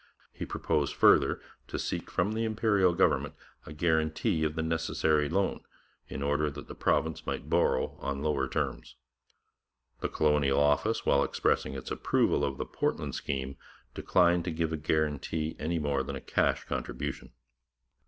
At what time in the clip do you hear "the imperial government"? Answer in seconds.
2.31-3.35